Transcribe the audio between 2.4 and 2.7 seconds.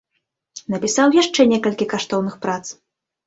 прац.